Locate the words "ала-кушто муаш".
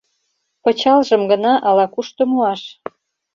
1.67-2.61